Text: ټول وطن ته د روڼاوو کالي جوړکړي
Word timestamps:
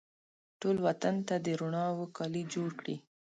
ټول 0.59 0.77
وطن 0.87 1.15
ته 1.27 1.35
د 1.45 1.47
روڼاوو 1.59 2.11
کالي 2.17 2.43
جوړکړي 2.53 2.95